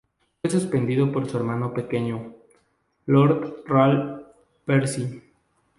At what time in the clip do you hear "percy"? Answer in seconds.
4.65-5.21